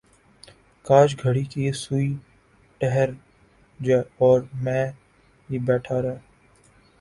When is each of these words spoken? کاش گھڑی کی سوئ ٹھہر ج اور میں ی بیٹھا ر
کاش 0.85 1.09
گھڑی 1.23 1.43
کی 1.51 1.63
سوئ 1.73 2.07
ٹھہر 2.81 3.09
ج 3.79 3.87
اور 4.19 4.39
میں 4.63 4.85
ی 5.49 5.57
بیٹھا 5.67 5.97
ر 6.01 6.05